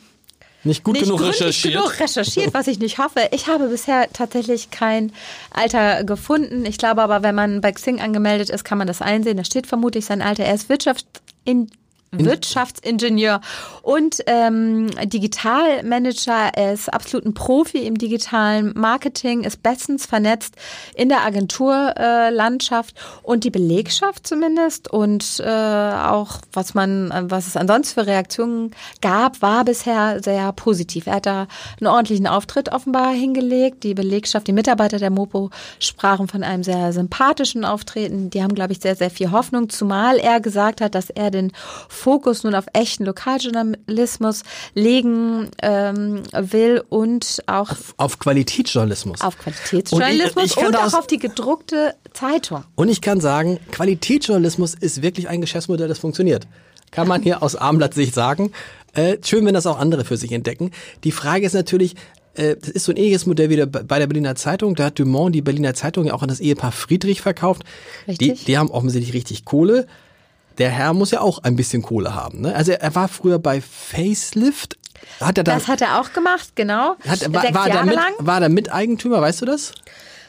nicht 0.64 0.82
gut 0.82 0.94
nicht 0.94 1.05
genug 1.05 1.20
recherchiert. 1.20 1.75
genug 1.75 2.00
recherchiert, 2.00 2.55
was 2.55 2.67
ich 2.67 2.79
nicht 2.79 2.99
hoffe. 2.99 3.29
Ich 3.32 3.49
habe 3.49 3.69
bisher 3.69 4.08
tatsächlich 4.12 4.70
kein 4.70 5.12
Alter 5.50 6.05
gefunden. 6.05 6.64
Ich 6.64 6.79
glaube 6.79 7.02
aber, 7.02 7.23
wenn 7.23 7.35
man 7.35 7.61
bei 7.61 7.70
Xing 7.70 8.00
angemeldet 8.00 8.49
ist, 8.49 8.64
kann 8.64 8.79
man 8.79 8.87
das 8.87 9.02
einsehen. 9.02 9.37
Da 9.37 9.44
steht 9.44 9.67
vermutlich 9.67 10.06
sein 10.06 10.23
Alter. 10.23 10.44
Er 10.44 10.55
ist 10.55 10.70
Wirtschaftsin 10.70 11.70
Wirtschaftsingenieur 12.19 13.41
und 13.83 14.23
ähm, 14.27 14.91
Digitalmanager. 15.05 16.51
Er 16.55 16.73
ist 16.73 16.93
absolut 16.93 17.27
ein 17.27 17.35
Profi 17.35 17.79
im 17.79 17.99
digitalen 17.99 18.73
Marketing, 18.75 19.45
ist 19.45 19.63
bestens 19.63 20.07
vernetzt 20.07 20.57
in 20.95 21.09
der 21.09 21.25
Agenturlandschaft 21.25 22.97
äh, 22.97 23.01
und 23.23 23.45
die 23.45 23.51
Belegschaft 23.51 24.27
zumindest 24.27 24.91
und 24.91 25.41
äh, 25.41 25.49
auch 25.49 26.39
was 26.53 26.75
man, 26.75 27.13
was 27.31 27.47
es 27.47 27.56
ansonsten 27.56 28.01
für 28.01 28.06
Reaktionen 28.06 28.71
gab, 29.01 29.43
war 29.43 29.65
bisher 29.65 30.23
sehr 30.23 30.53
positiv. 30.53 31.06
Er 31.06 31.15
hat 31.17 31.27
da 31.27 31.47
einen 31.81 31.89
ordentlichen 31.89 32.27
Auftritt 32.27 32.73
offenbar 32.73 33.13
hingelegt. 33.13 33.85
Die 33.85 33.94
Belegschaft, 33.94 34.47
die 34.47 34.53
Mitarbeiter 34.53 34.99
der 34.99 35.11
Mopo 35.11 35.51
sprachen 35.79 36.29
von 36.29 36.43
einem 36.43 36.63
sehr 36.63 36.93
sympathischen 36.93 37.65
Auftreten. 37.65 38.31
Die 38.31 38.43
haben, 38.43 38.55
glaube 38.55 38.73
ich, 38.73 38.81
sehr, 38.81 38.97
sehr 38.97 39.11
viel 39.11 39.31
Hoffnung, 39.31 39.69
zumal 39.69 40.19
er 40.19 40.41
gesagt 40.41 40.81
hat, 40.81 40.94
dass 40.94 41.11
er 41.11 41.31
den 41.31 41.53
Fokus 42.05 42.44
nun 42.44 42.55
auf 42.55 42.67
echten 42.75 43.05
Lokaljournalismus 43.06 44.43
legen 44.75 45.49
ähm, 45.63 46.23
will 46.32 46.82
und 46.91 47.43
auch 47.46 47.70
auf, 47.70 47.94
Auf 47.96 48.19
Qualitätsjournalismus. 48.19 49.23
Qualitätsjournalismus 49.39 50.37
Und 50.37 50.44
ich- 50.44 50.56
ich 50.56 50.67
und 50.67 50.77
auch 50.77 50.93
auf 50.94 51.06
die 51.06 51.19
gedruckte 51.19 51.94
Zeitung. 52.13 52.65
Und 52.75 52.89
ich 52.91 53.01
kann 53.01 53.20
sagen, 53.20 53.58
Qualitätsjournalismus 53.70 54.75
ist 54.75 55.01
wirklich 55.03 55.29
ein 55.29 55.41
Geschäftsmodell, 55.41 55.89
das 55.89 55.99
funktioniert. 55.99 56.46
Kann 56.91 57.08
man 57.08 57.23
hier 57.23 57.43
aus 57.43 57.56
Abendblatt-Sicht 57.56 58.15
sagen. 58.15 58.53
Äh, 58.93 59.17
schön, 59.25 59.44
wenn 59.46 59.55
das 59.55 59.67
auch 59.67 59.79
andere 59.81 60.05
für 60.05 60.17
sich 60.17 60.31
entdecken. 60.32 60.70
Die 61.05 61.11
Frage 61.11 61.46
ist 61.46 61.55
natürlich, 61.55 61.94
äh, 62.34 62.55
das 62.56 62.69
ist 62.69 62.84
so 62.84 62.93
ein 62.93 62.96
ähnliches 62.96 63.27
Modell 63.27 63.49
wie 63.51 63.65
bei 63.67 63.99
der 63.99 64.06
Berliner 64.06 64.37
Zeitung. 64.37 64.75
Da 64.77 64.84
hat 64.84 64.99
Dumont 64.99 65.34
die 65.34 65.43
Berliner 65.43 65.75
Zeitung 65.75 66.05
ja 66.05 66.13
auch 66.15 66.23
an 66.23 66.29
das 66.29 66.39
Ehepaar 66.41 66.70
Friedrich 66.70 67.20
verkauft. 67.23 67.63
Richtig. 68.06 68.41
Die, 68.41 68.44
die 68.44 68.58
haben 68.58 68.70
offensichtlich 68.70 69.15
richtig 69.15 69.44
Kohle. 69.44 69.87
Der 70.58 70.70
Herr 70.70 70.93
muss 70.93 71.11
ja 71.11 71.20
auch 71.20 71.39
ein 71.43 71.56
bisschen 71.56 71.82
Kohle 71.82 72.15
haben. 72.15 72.43
Ne? 72.43 72.55
Also 72.55 72.73
er 72.73 72.94
war 72.94 73.08
früher 73.08 73.39
bei 73.39 73.61
Facelift. 73.61 74.79
Hat 75.20 75.39
er 75.39 75.44
da, 75.44 75.55
Das 75.55 75.69
hat 75.69 75.81
er 75.81 76.01
auch 76.01 76.13
gemacht, 76.13 76.51
genau. 76.55 76.96
hat, 77.06 77.32
war, 77.32 77.43
Sechs 77.43 77.55
war, 77.55 77.69
Jahre 77.69 77.87
mit, 77.87 77.94
lang. 77.94 78.13
war 78.19 78.41
er 78.41 78.49
Miteigentümer, 78.49 79.20
weißt 79.20 79.43
du 79.43 79.46
das? 79.46 79.73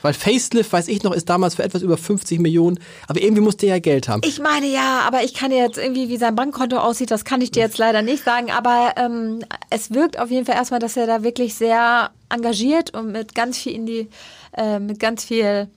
Weil 0.02 0.14
Facelift, 0.14 0.72
weiß 0.72 0.88
ich 0.90 1.02
noch, 1.02 1.14
ist 1.14 1.30
damals 1.30 1.56
für 1.56 1.64
etwas 1.64 1.82
über 1.82 1.98
50 1.98 2.40
Millionen, 2.40 2.80
aber 3.08 3.22
irgendwie 3.22 3.42
musste 3.42 3.66
er 3.66 3.76
ja 3.76 3.80
Geld 3.80 4.08
haben. 4.08 4.22
Ich 4.24 4.40
meine 4.40 4.68
ja, 4.68 5.02
aber 5.08 5.24
ich 5.24 5.34
kann 5.34 5.50
dir 5.50 5.58
jetzt 5.58 5.80
irgendwie, 5.80 6.10
wie 6.10 6.18
sein 6.18 6.36
Bankkonto 6.36 6.78
aussieht, 6.78 7.10
das 7.10 7.26
kann 7.26 7.42
ich 7.42 7.50
dir 7.50 7.62
jetzt 7.64 7.80
leider 7.80 8.04
nicht 8.04 8.24
sagen. 8.24 8.52
Aber 8.52 8.94
ähm, 8.98 9.44
es 9.72 9.92
wirkt 9.92 10.20
auf 10.20 10.30
jeden 10.30 10.46
Fall 10.46 10.56
erstmal, 10.56 10.80
dass 10.80 10.96
er 10.96 11.08
da 11.08 11.24
wirklich 11.24 11.56
sehr 11.56 12.12
engagiert 12.30 12.94
und 12.94 13.14
mit 13.14 13.34
ganz 13.34 13.58
viel 13.58 13.74
in 13.74 13.86
die, 13.88 14.10
äh, 14.56 14.78
mit 14.78 15.00
ganz 15.00 15.24
viel 15.24 15.70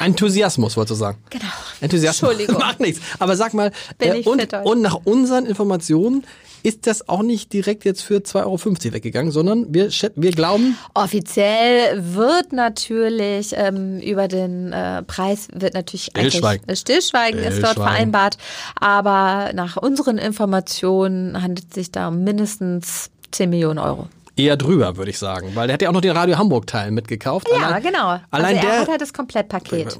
Enthusiasmus, 0.00 0.76
wolltest 0.76 0.90
du 0.92 1.04
sagen. 1.04 1.18
Genau. 1.30 1.44
Enthusiasmus. 1.80 2.30
Entschuldigung. 2.30 2.60
Macht 2.66 2.80
nichts. 2.80 3.00
Aber 3.18 3.36
sag 3.36 3.54
mal, 3.54 3.72
äh, 3.98 4.22
und, 4.22 4.52
und 4.64 4.82
nach 4.82 4.98
unseren 5.04 5.46
Informationen 5.46 6.24
ist 6.62 6.86
das 6.86 7.08
auch 7.08 7.22
nicht 7.22 7.52
direkt 7.52 7.84
jetzt 7.84 8.02
für 8.02 8.16
2,50 8.18 8.36
Euro 8.44 8.94
weggegangen, 8.94 9.30
sondern 9.32 9.72
wir, 9.72 9.90
wir 10.16 10.30
glauben, 10.32 10.76
Offiziell 10.94 12.14
wird 12.14 12.52
natürlich 12.52 13.52
ähm, 13.56 14.00
über 14.00 14.28
den 14.28 14.72
äh, 14.72 15.02
Preis 15.04 15.48
wird 15.52 15.74
natürlich 15.74 16.06
Stillschweigen. 16.06 16.64
eigentlich- 16.64 16.72
äh, 16.72 16.76
Stillschweigen 16.76 17.40
ist 17.40 17.62
dort 17.62 17.74
vereinbart, 17.74 18.38
aber 18.80 19.52
nach 19.54 19.76
unseren 19.76 20.18
Informationen 20.18 21.40
handelt 21.40 21.68
es 21.70 21.74
sich 21.74 21.92
da 21.92 22.08
um 22.08 22.24
mindestens 22.24 23.10
10 23.30 23.50
Millionen 23.50 23.78
Euro. 23.78 24.08
Eher 24.38 24.56
drüber, 24.56 24.96
würde 24.96 25.10
ich 25.10 25.18
sagen. 25.18 25.50
Weil 25.54 25.66
der 25.68 25.74
hat 25.74 25.82
ja 25.82 25.88
auch 25.88 25.92
noch 25.92 26.00
den 26.00 26.12
Radio 26.16 26.38
Hamburg-Teil 26.38 26.90
mitgekauft. 26.90 27.48
Ja, 27.50 27.66
Allein- 27.66 27.82
genau. 27.82 28.20
Allein 28.30 28.56
also 28.56 28.66
er 28.66 28.72
der, 28.72 28.80
hat 28.80 28.88
halt 28.88 29.00
das 29.00 29.12
Komplettpaket. 29.12 29.98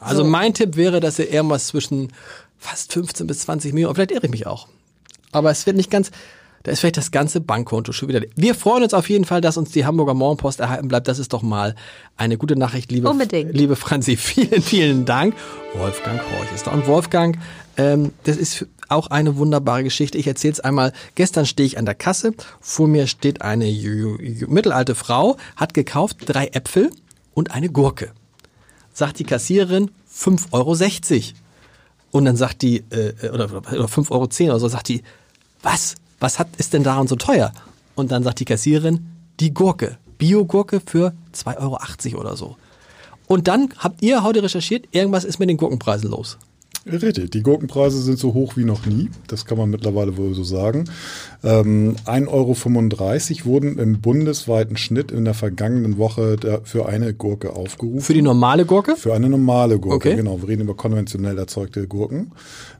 Also 0.00 0.24
mein 0.24 0.54
Tipp 0.54 0.76
wäre, 0.76 1.00
dass 1.00 1.18
er 1.18 1.32
irgendwas 1.32 1.66
zwischen 1.68 2.12
fast 2.58 2.92
15 2.92 3.26
bis 3.26 3.40
20 3.40 3.72
Millionen, 3.72 3.94
vielleicht 3.94 4.12
irre 4.12 4.24
ich 4.26 4.30
mich 4.30 4.46
auch. 4.46 4.68
Aber 5.32 5.50
es 5.50 5.66
wird 5.66 5.76
nicht 5.76 5.90
ganz, 5.90 6.10
da 6.62 6.72
ist 6.72 6.80
vielleicht 6.80 6.96
das 6.96 7.10
ganze 7.10 7.40
Bankkonto 7.40 7.92
schon 7.92 8.08
wieder. 8.08 8.20
Wir 8.36 8.54
freuen 8.54 8.82
uns 8.82 8.94
auf 8.94 9.08
jeden 9.08 9.24
Fall, 9.24 9.40
dass 9.40 9.56
uns 9.56 9.70
die 9.70 9.84
Hamburger 9.86 10.14
Morgenpost 10.14 10.60
erhalten 10.60 10.88
bleibt. 10.88 11.08
Das 11.08 11.18
ist 11.18 11.32
doch 11.32 11.42
mal 11.42 11.74
eine 12.16 12.36
gute 12.36 12.56
Nachricht, 12.56 12.90
liebe, 12.92 13.08
Unbedingt. 13.08 13.54
liebe 13.54 13.76
Franzi. 13.76 14.16
Vielen, 14.18 14.62
vielen 14.62 15.04
Dank. 15.04 15.34
Wolfgang 15.74 16.20
Horch 16.20 16.52
ist 16.54 16.66
da. 16.66 16.72
Und 16.72 16.86
Wolfgang, 16.86 17.38
ähm, 17.76 18.12
das 18.24 18.36
ist 18.36 18.66
auch 18.88 19.08
eine 19.08 19.36
wunderbare 19.36 19.84
Geschichte. 19.84 20.18
Ich 20.18 20.26
erzähle 20.26 20.52
es 20.52 20.60
einmal. 20.60 20.92
Gestern 21.14 21.46
stehe 21.46 21.66
ich 21.66 21.78
an 21.78 21.84
der 21.84 21.94
Kasse. 21.94 22.32
Vor 22.60 22.88
mir 22.88 23.06
steht 23.06 23.42
eine 23.42 23.66
mittelalte 24.46 24.94
Frau, 24.94 25.36
hat 25.56 25.74
gekauft 25.74 26.18
drei 26.26 26.48
Äpfel 26.48 26.90
und 27.34 27.50
eine 27.50 27.68
Gurke 27.68 28.12
sagt 28.98 29.20
die 29.20 29.24
Kassiererin 29.24 29.90
5,60 30.12 30.52
Euro. 30.52 31.38
Und 32.10 32.24
dann 32.24 32.36
sagt 32.36 32.62
die, 32.62 32.78
äh, 32.90 33.30
oder, 33.30 33.44
oder 33.44 33.86
5,10 33.86 34.10
Euro 34.10 34.50
oder 34.50 34.60
so, 34.60 34.68
sagt 34.68 34.88
die, 34.88 35.02
was? 35.62 35.94
Was 36.20 36.38
hat, 36.38 36.48
ist 36.56 36.72
denn 36.72 36.82
daran 36.82 37.06
so 37.06 37.16
teuer? 37.16 37.52
Und 37.94 38.10
dann 38.10 38.24
sagt 38.24 38.40
die 38.40 38.44
Kassiererin, 38.44 39.06
die 39.40 39.54
Gurke. 39.54 39.98
Bio-Gurke 40.18 40.80
für 40.84 41.12
2,80 41.32 42.12
Euro 42.12 42.20
oder 42.20 42.36
so. 42.36 42.56
Und 43.28 43.46
dann 43.46 43.72
habt 43.78 44.02
ihr 44.02 44.24
heute 44.24 44.42
recherchiert, 44.42 44.86
irgendwas 44.90 45.24
ist 45.24 45.38
mit 45.38 45.48
den 45.48 45.58
Gurkenpreisen 45.58 46.10
los. 46.10 46.38
Richtig, 46.90 47.30
die 47.30 47.42
Gurkenpreise 47.42 48.00
sind 48.02 48.18
so 48.18 48.34
hoch 48.34 48.56
wie 48.56 48.64
noch 48.64 48.86
nie, 48.86 49.10
das 49.26 49.44
kann 49.44 49.58
man 49.58 49.70
mittlerweile 49.70 50.16
wohl 50.16 50.34
so 50.34 50.44
sagen. 50.44 50.84
Ähm, 51.44 51.96
1,35 52.06 52.28
Euro 52.28 53.44
wurden 53.44 53.78
im 53.78 54.00
bundesweiten 54.00 54.76
Schnitt 54.76 55.10
in 55.12 55.24
der 55.24 55.34
vergangenen 55.34 55.98
Woche 55.98 56.36
für 56.64 56.88
eine 56.88 57.14
Gurke 57.14 57.54
aufgerufen. 57.54 58.00
Für 58.00 58.14
die 58.14 58.22
normale 58.22 58.64
Gurke? 58.64 58.96
Für 58.96 59.14
eine 59.14 59.28
normale 59.28 59.78
Gurke, 59.78 59.96
Okay. 60.08 60.16
genau. 60.16 60.40
Wir 60.42 60.48
reden 60.48 60.62
über 60.62 60.74
konventionell 60.74 61.38
erzeugte 61.38 61.86
Gurken. 61.86 62.32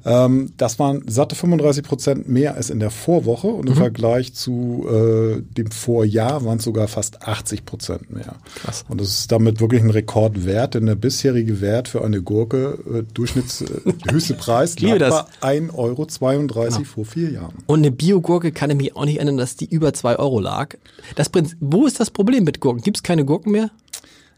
Ähm, 0.05 0.53
das 0.57 0.79
waren 0.79 1.03
satte 1.09 1.35
35 1.35 1.83
Prozent 1.85 2.29
mehr 2.29 2.55
als 2.55 2.71
in 2.71 2.81
der 2.81 2.91
Vorwoche 2.91 3.49
und 3.49 3.67
im 3.69 3.75
Mhm. 3.75 3.79
Vergleich 3.79 4.35
zu 4.35 4.87
äh, 4.89 5.43
dem 5.57 5.71
Vorjahr 5.71 6.45
waren 6.45 6.59
es 6.59 6.65
sogar 6.65 6.89
fast 6.89 7.23
80 7.23 7.65
Prozent 7.65 8.11
mehr. 8.13 8.37
Krass. 8.57 8.85
Und 8.89 9.01
das 9.01 9.09
ist 9.21 9.33
damit 9.33 9.61
wirklich 9.61 9.83
ein 9.83 9.91
Rekordwert, 9.91 10.75
denn 10.75 10.87
der 10.87 10.95
bisherige 10.95 11.61
Wert 11.61 11.89
für 11.89 12.05
eine 12.05 12.23
Gurke, 12.23 12.79
äh, 12.93 13.03
Durchschnitts, 13.15 13.65
höchste 14.11 14.35
Preis, 14.35 14.79
liebe 14.79 14.99
lag 14.99 15.27
das. 15.27 15.41
bei 15.41 15.59
1,32 15.59 15.75
Euro 15.75 16.85
vor 16.85 17.05
vier 17.05 17.31
Jahren. 17.31 17.55
Und 17.67 17.79
eine 17.81 17.91
Bio-Gurke 17.91 18.53
kann 18.53 18.71
ich 18.71 18.77
mich 18.77 18.97
auch 18.97 19.05
nicht 19.05 19.17
erinnern, 19.17 19.37
dass 19.37 19.57
die 19.57 19.67
über 19.67 19.93
2 19.93 20.19
Euro 20.19 20.41
lag. 20.41 20.77
Das 21.17 21.29
Prinzip, 21.29 21.59
wo 21.61 21.87
ist 21.87 22.01
das 22.01 22.11
Problem 22.11 22.45
mit 22.45 22.61
Gurken? 22.61 22.83
Gibt 22.83 22.99
es 22.99 23.03
keine 23.03 23.25
Gurken 23.25 23.53
mehr? 23.53 23.71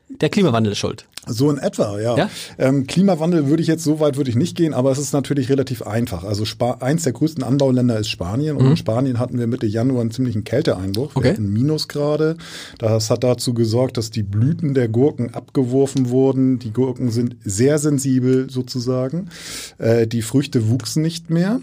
Der 0.08 0.28
Klimawandel 0.28 0.72
ist 0.72 0.78
schuld. 0.78 1.06
So 1.32 1.50
in 1.50 1.58
etwa, 1.58 2.00
ja. 2.00 2.16
Ja? 2.16 2.30
Ähm, 2.58 2.87
Klimawandel 2.87 3.46
würde 3.49 3.62
ich 3.62 3.68
jetzt 3.68 3.84
so 3.84 4.00
weit 4.00 4.16
würde 4.16 4.30
ich 4.30 4.37
nicht 4.37 4.56
gehen, 4.56 4.75
aber 4.75 4.90
es 4.90 4.99
ist 4.99 5.12
natürlich 5.12 5.49
relativ 5.49 5.82
einfach. 5.82 6.25
Also 6.25 6.44
Spa 6.44 6.78
eins 6.80 7.04
der 7.04 7.12
größten 7.12 7.44
Anbauländer 7.44 7.99
ist 7.99 8.08
Spanien 8.08 8.56
und 8.56 8.66
in 8.66 8.76
Spanien 8.76 9.18
hatten 9.18 9.38
wir 9.38 9.46
Mitte 9.46 9.66
Januar 9.66 10.00
einen 10.02 10.10
ziemlichen 10.10 10.44
Kälteeinbruch. 10.44 11.14
Okay. 11.14 11.25
Wir 11.25 11.32
hatten 11.32 11.52
Minusgrade. 11.52 12.37
Das 12.78 13.10
hat 13.10 13.25
dazu 13.25 13.54
gesorgt, 13.54 13.96
dass 13.96 14.10
die 14.10 14.22
Blüten 14.22 14.75
der 14.75 14.88
Gurken 14.88 15.34
abgeworfen 15.34 16.10
wurden. 16.10 16.58
Die 16.58 16.72
Gurken 16.72 17.10
sind 17.10 17.37
sehr 17.44 17.78
sensibel 17.78 18.50
sozusagen. 18.50 19.28
Äh, 19.78 20.06
die 20.06 20.22
Früchte 20.22 20.68
wuchsen 20.68 21.02
nicht 21.02 21.30
mehr. 21.30 21.60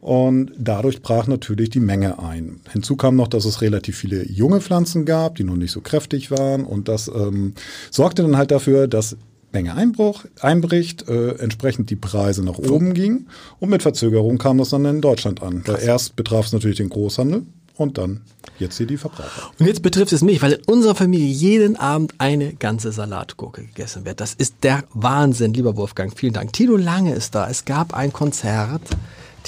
Und 0.00 0.52
dadurch 0.56 1.02
brach 1.02 1.26
natürlich 1.26 1.70
die 1.70 1.80
Menge 1.80 2.20
ein. 2.20 2.60
Hinzu 2.72 2.96
kam 2.96 3.16
noch, 3.16 3.28
dass 3.28 3.44
es 3.44 3.62
relativ 3.62 3.96
viele 3.96 4.24
junge 4.30 4.60
Pflanzen 4.60 5.04
gab, 5.04 5.34
die 5.34 5.44
noch 5.44 5.56
nicht 5.56 5.72
so 5.72 5.80
kräftig 5.80 6.30
waren. 6.30 6.64
Und 6.64 6.88
das 6.88 7.08
ähm, 7.08 7.54
sorgte 7.90 8.22
dann 8.22 8.36
halt 8.36 8.50
dafür, 8.50 8.86
dass 8.86 9.16
Menge 9.50 9.74
Einbruch, 9.74 10.24
einbricht, 10.40 11.08
äh, 11.08 11.30
entsprechend 11.38 11.88
die 11.88 11.96
Preise 11.96 12.44
nach 12.44 12.58
oben 12.58 12.92
gingen. 12.92 13.28
Und 13.60 13.70
mit 13.70 13.82
Verzögerung 13.82 14.36
kam 14.36 14.58
das 14.58 14.68
dann 14.70 14.84
in 14.84 15.00
Deutschland 15.00 15.42
an. 15.42 15.62
Weil 15.64 15.82
erst 15.82 16.16
betraf 16.16 16.46
es 16.46 16.52
natürlich 16.52 16.76
den 16.76 16.90
Großhandel 16.90 17.44
und 17.76 17.96
dann 17.96 18.20
jetzt 18.58 18.76
hier 18.76 18.86
die 18.86 18.98
Verbraucher. 18.98 19.50
Und 19.58 19.66
jetzt 19.66 19.80
betrifft 19.80 20.12
es 20.12 20.20
mich, 20.20 20.42
weil 20.42 20.52
in 20.52 20.64
unserer 20.66 20.94
Familie 20.94 21.26
jeden 21.26 21.76
Abend 21.76 22.14
eine 22.18 22.52
ganze 22.54 22.92
Salatgurke 22.92 23.62
gegessen 23.62 24.04
wird. 24.04 24.20
Das 24.20 24.34
ist 24.34 24.56
der 24.62 24.84
Wahnsinn, 24.92 25.54
lieber 25.54 25.76
Wolfgang. 25.76 26.12
Vielen 26.14 26.34
Dank. 26.34 26.52
Tino 26.52 26.76
Lange 26.76 27.14
ist 27.14 27.34
da. 27.34 27.48
Es 27.48 27.64
gab 27.64 27.94
ein 27.94 28.12
Konzert. 28.12 28.82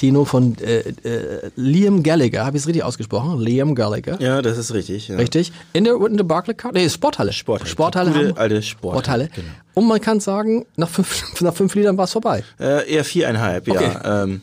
Tino 0.01 0.25
von 0.25 0.57
äh, 0.61 0.79
äh, 1.07 1.51
Liam 1.57 2.03
Gallagher, 2.03 2.47
habe 2.47 2.57
ich 2.57 2.63
es 2.63 2.67
richtig 2.67 2.85
ausgesprochen? 2.85 3.39
Liam 3.39 3.75
Gallagher. 3.75 4.19
Ja, 4.19 4.41
das 4.41 4.57
ist 4.57 4.73
richtig. 4.73 5.09
Ja. 5.09 5.17
Richtig? 5.17 5.53
In 5.75 5.85
der, 5.85 5.95
in 6.07 6.17
der 6.17 6.25
Barclaycard? 6.25 6.73
Nee, 6.73 6.89
Sporthalle. 6.89 7.35
Sporthalle. 7.35 7.69
Sporthalle. 7.69 8.11
Gute 8.29 8.37
alte 8.41 8.63
Sporthalle, 8.63 9.29
genau. 9.29 9.49
Und 9.75 9.89
man 9.89 10.01
kann 10.01 10.19
sagen, 10.19 10.65
nach 10.77 10.89
fünf, 10.89 11.23
nach 11.43 11.53
fünf 11.53 11.75
Liedern 11.75 11.99
war 11.99 12.05
es 12.07 12.13
vorbei. 12.13 12.43
Äh, 12.59 12.91
eher 12.91 13.05
viereinhalb, 13.05 13.69
Okay. 13.69 13.91
ja. 14.03 14.23
Ähm, 14.23 14.41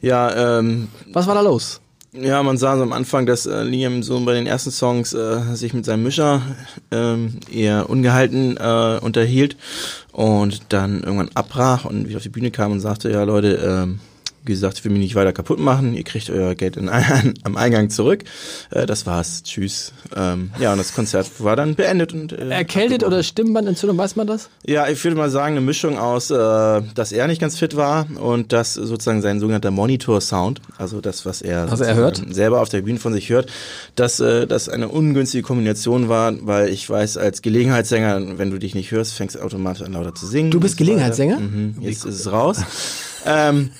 ja, 0.00 0.58
ähm, 0.58 0.88
Was 1.12 1.28
war 1.28 1.36
da 1.36 1.40
los? 1.42 1.80
ja, 2.12 2.42
man 2.42 2.58
sah 2.58 2.76
so 2.76 2.82
am 2.82 2.92
Anfang, 2.92 3.26
dass 3.26 3.46
äh, 3.46 3.62
Liam 3.62 4.02
so 4.02 4.18
bei 4.24 4.34
den 4.34 4.48
ersten 4.48 4.72
Songs 4.72 5.12
äh, 5.12 5.54
sich 5.54 5.72
mit 5.72 5.84
seinem 5.84 6.02
Mischer 6.02 6.42
ähm, 6.90 7.38
eher 7.48 7.88
ungehalten 7.88 8.56
äh, 8.56 8.98
unterhielt 9.00 9.56
und 10.10 10.62
dann 10.70 11.04
irgendwann 11.04 11.30
abbrach 11.34 11.84
und 11.84 12.08
wieder 12.08 12.16
auf 12.16 12.24
die 12.24 12.28
Bühne 12.28 12.50
kam 12.50 12.72
und 12.72 12.80
sagte, 12.80 13.08
ja 13.12 13.22
Leute, 13.22 13.54
ähm, 13.64 14.00
wie 14.44 14.52
gesagt, 14.52 14.78
ich 14.78 14.84
will 14.84 14.92
mich 14.92 15.00
nicht 15.00 15.14
weiter 15.14 15.32
kaputt 15.32 15.58
machen, 15.60 15.94
ihr 15.94 16.02
kriegt 16.04 16.30
euer 16.30 16.54
Geld 16.54 16.76
in, 16.76 16.88
am 17.44 17.56
Eingang 17.56 17.90
zurück. 17.90 18.24
Äh, 18.70 18.86
das 18.86 19.06
war's, 19.06 19.42
tschüss. 19.42 19.92
Ähm, 20.16 20.50
ja, 20.58 20.72
und 20.72 20.78
das 20.78 20.94
Konzert 20.94 21.28
war 21.38 21.56
dann 21.56 21.74
beendet. 21.74 22.12
und 22.14 22.32
äh, 22.32 22.48
Erkältet 22.48 23.04
oder 23.04 23.22
Stimmbandentzündung, 23.22 23.98
weiß 23.98 24.16
man 24.16 24.26
das? 24.26 24.48
Ja, 24.66 24.88
ich 24.88 25.02
würde 25.04 25.16
mal 25.16 25.30
sagen, 25.30 25.56
eine 25.56 25.60
Mischung 25.60 25.98
aus, 25.98 26.30
äh, 26.30 26.34
dass 26.94 27.12
er 27.12 27.26
nicht 27.26 27.40
ganz 27.40 27.58
fit 27.58 27.76
war 27.76 28.06
und 28.18 28.52
dass 28.52 28.74
sozusagen 28.74 29.20
sein 29.22 29.40
sogenannter 29.40 29.70
Monitor-Sound, 29.70 30.60
also 30.78 31.00
das, 31.00 31.26
was 31.26 31.42
er, 31.42 31.70
Was 31.70 31.80
er 31.80 31.94
hört? 31.94 32.22
selber 32.30 32.60
auf 32.60 32.68
der 32.70 32.82
Bühne 32.82 32.98
von 32.98 33.12
sich 33.12 33.28
hört, 33.28 33.50
dass 33.94 34.20
äh, 34.20 34.46
das 34.46 34.68
eine 34.68 34.88
ungünstige 34.88 35.42
Kombination 35.42 36.08
war, 36.08 36.32
weil 36.46 36.68
ich 36.70 36.88
weiß, 36.88 37.16
als 37.18 37.42
Gelegenheitssänger, 37.42 38.38
wenn 38.38 38.50
du 38.50 38.58
dich 38.58 38.74
nicht 38.74 38.90
hörst, 38.90 39.12
fängst 39.14 39.36
du 39.36 39.40
automatisch 39.40 39.82
an 39.82 39.92
lauter 39.92 40.14
zu 40.14 40.26
singen. 40.26 40.50
Du 40.50 40.60
bist. 40.60 40.76
Gelegenheitssänger? 40.78 41.38
Mhm, 41.40 41.76
jetzt 41.80 42.04
ist 42.06 42.20
es 42.20 42.32
raus. 42.32 42.58
ähm, 43.26 43.70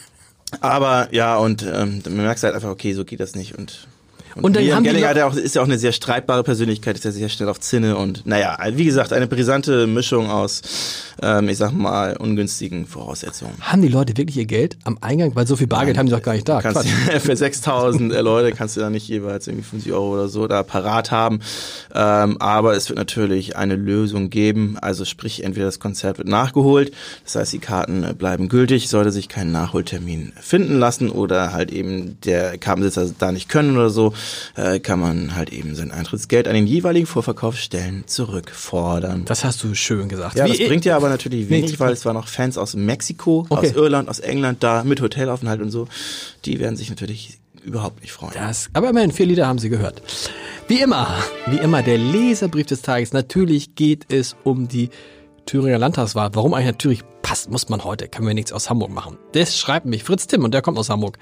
aber 0.60 1.08
ja, 1.12 1.36
und 1.36 1.62
ähm, 1.62 2.02
man 2.04 2.16
merkt 2.24 2.42
halt 2.42 2.54
einfach, 2.54 2.70
okay, 2.70 2.92
so 2.92 3.04
geht 3.04 3.20
das 3.20 3.34
nicht 3.34 3.56
und 3.56 3.86
Und 4.36 4.56
dann 4.56 4.64
Liam 4.64 4.76
haben 4.76 4.84
die 4.84 4.90
Gallagher 4.90 5.18
ja 5.18 5.26
auch, 5.26 5.34
ist 5.34 5.54
ja 5.54 5.62
auch 5.62 5.66
eine 5.66 5.78
sehr 5.78 5.92
streitbare 5.92 6.42
Persönlichkeit, 6.42 6.96
ist 6.96 7.04
ja 7.04 7.10
sehr 7.10 7.28
schnell 7.28 7.48
auf 7.48 7.60
Zinne 7.60 7.96
und 7.96 8.26
naja, 8.26 8.58
wie 8.74 8.84
gesagt, 8.84 9.12
eine 9.12 9.26
brisante 9.26 9.86
Mischung 9.86 10.30
aus, 10.30 10.62
ähm, 11.22 11.48
ich 11.48 11.58
sag 11.58 11.72
mal, 11.72 12.16
ungünstigen 12.16 12.86
Voraussetzungen. 12.86 13.54
Haben 13.60 13.82
die 13.82 13.88
Leute 13.88 14.16
wirklich 14.16 14.36
ihr 14.36 14.46
Geld 14.46 14.76
am 14.84 14.98
Eingang? 15.00 15.34
Weil 15.34 15.46
so 15.46 15.56
viel 15.56 15.66
Bargeld 15.66 15.98
haben 15.98 16.06
die 16.06 16.12
doch 16.12 16.22
gar 16.22 16.34
nicht 16.34 16.48
da. 16.48 16.60
Kannst, 16.62 16.88
für 17.18 17.36
6000 17.36 18.12
äh, 18.12 18.20
Leute 18.20 18.52
kannst 18.52 18.76
du 18.76 18.80
da 18.80 18.90
nicht 18.90 19.08
jeweils 19.08 19.46
irgendwie 19.46 19.64
50 19.64 19.92
Euro 19.92 20.14
oder 20.14 20.28
so 20.28 20.46
da 20.46 20.62
parat 20.62 21.10
haben. 21.10 21.40
Ähm, 21.94 22.36
aber 22.40 22.76
es 22.76 22.88
wird 22.88 22.98
natürlich 22.98 23.56
eine 23.56 23.76
Lösung 23.76 24.30
geben. 24.30 24.78
Also 24.80 25.04
sprich, 25.04 25.44
entweder 25.44 25.66
das 25.66 25.80
Konzert 25.80 26.18
wird 26.18 26.28
nachgeholt, 26.28 26.92
das 27.24 27.36
heißt, 27.36 27.52
die 27.52 27.58
Karten 27.58 28.14
bleiben 28.16 28.48
gültig, 28.48 28.88
sollte 28.88 29.12
sich 29.12 29.28
kein 29.28 29.52
Nachholtermin 29.52 30.32
finden 30.40 30.78
lassen 30.78 31.10
oder 31.10 31.52
halt 31.52 31.70
eben 31.72 32.18
der 32.24 32.58
Kartensitzer 32.58 33.10
da 33.18 33.32
nicht 33.32 33.48
können 33.48 33.76
oder 33.76 33.90
so, 33.90 34.12
äh, 34.56 34.80
kann 34.80 34.98
man 35.00 35.34
halt 35.36 35.50
eben 35.52 35.74
sein 35.74 35.90
Eintrittsgeld 35.90 36.48
an 36.48 36.54
den 36.54 36.66
jeweiligen 36.66 37.06
Vorverkaufsstellen 37.06 38.04
zurückfordern. 38.06 39.24
Das 39.24 39.44
hast 39.44 39.62
du 39.62 39.74
schön 39.74 40.08
gesagt. 40.08 40.36
Ja, 40.36 40.46
Wie- 40.46 40.56
das 40.56 40.66
bringt 40.68 40.84
ja 40.84 40.96
aber 40.96 41.08
natürlich 41.08 41.48
wenig, 41.48 41.62
Nichts. 41.66 41.80
weil 41.80 41.92
es 41.92 42.04
waren 42.04 42.16
auch 42.16 42.28
Fans 42.28 42.58
aus 42.58 42.74
Mexiko, 42.74 43.46
Okay. 43.48 43.68
aus 43.70 43.76
Irland, 43.76 44.08
aus 44.08 44.18
England 44.20 44.62
da 44.62 44.84
mit 44.84 45.00
Hotelaufenthalt 45.00 45.60
und 45.60 45.70
so. 45.70 45.86
Die 46.44 46.58
werden 46.58 46.76
sich 46.76 46.90
natürlich 46.90 47.38
überhaupt 47.64 48.00
nicht 48.00 48.12
freuen. 48.12 48.32
Das, 48.34 48.68
aber 48.72 48.88
immerhin, 48.90 49.12
vier 49.12 49.26
Lieder 49.26 49.46
haben 49.46 49.58
Sie 49.58 49.68
gehört. 49.68 50.00
Wie 50.68 50.80
immer, 50.80 51.08
wie 51.46 51.58
immer, 51.58 51.82
der 51.82 51.98
Leserbrief 51.98 52.66
des 52.66 52.82
Tages. 52.82 53.12
Natürlich 53.12 53.74
geht 53.74 54.10
es 54.12 54.34
um 54.44 54.66
die 54.68 54.88
Thüringer 55.46 55.78
Landtagswahl. 55.78 56.30
Warum 56.32 56.54
eigentlich 56.54 56.66
natürlich 56.72 57.00
passt, 57.22 57.50
muss 57.50 57.68
man 57.68 57.84
heute, 57.84 58.08
können 58.08 58.26
wir 58.26 58.34
nichts 58.34 58.52
aus 58.52 58.70
Hamburg 58.70 58.90
machen. 58.90 59.18
Das 59.32 59.58
schreibt 59.58 59.84
mich 59.84 60.04
Fritz 60.04 60.26
Timm 60.26 60.44
und 60.44 60.54
der 60.54 60.62
kommt 60.62 60.78
aus 60.78 60.88
Hamburg. 60.88 61.18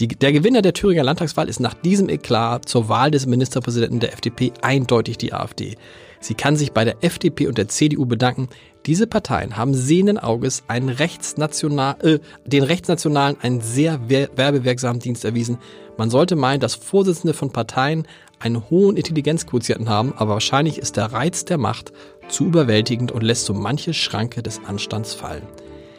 Die, 0.00 0.08
der 0.08 0.32
Gewinner 0.32 0.62
der 0.62 0.72
Thüringer 0.72 1.04
Landtagswahl 1.04 1.50
ist 1.50 1.60
nach 1.60 1.74
diesem 1.74 2.08
Eklat 2.08 2.66
zur 2.66 2.88
Wahl 2.88 3.10
des 3.10 3.26
Ministerpräsidenten 3.26 4.00
der 4.00 4.14
FDP 4.14 4.50
eindeutig 4.62 5.18
die 5.18 5.34
AfD. 5.34 5.76
Sie 6.20 6.32
kann 6.32 6.56
sich 6.56 6.72
bei 6.72 6.86
der 6.86 7.04
FDP 7.04 7.46
und 7.48 7.58
der 7.58 7.68
CDU 7.68 8.06
bedanken. 8.06 8.48
Diese 8.86 9.06
Parteien 9.06 9.58
haben 9.58 9.74
sehenden 9.74 10.16
Auges 10.16 10.64
einen 10.68 10.88
rechtsnational, 10.88 11.96
äh, 12.02 12.18
den 12.46 12.62
Rechtsnationalen 12.62 13.36
einen 13.42 13.60
sehr 13.60 14.08
werbewirksamen 14.08 15.00
Dienst 15.00 15.26
erwiesen. 15.26 15.58
Man 15.98 16.08
sollte 16.08 16.34
meinen, 16.34 16.60
dass 16.60 16.74
Vorsitzende 16.74 17.34
von 17.34 17.52
Parteien 17.52 18.06
einen 18.38 18.70
hohen 18.70 18.96
Intelligenzquotienten 18.96 19.90
haben, 19.90 20.14
aber 20.16 20.32
wahrscheinlich 20.32 20.78
ist 20.78 20.96
der 20.96 21.12
Reiz 21.12 21.44
der 21.44 21.58
Macht 21.58 21.92
zu 22.28 22.46
überwältigend 22.46 23.12
und 23.12 23.22
lässt 23.22 23.44
so 23.44 23.52
manche 23.52 23.92
Schranke 23.92 24.42
des 24.42 24.60
Anstands 24.66 25.12
fallen. 25.12 25.42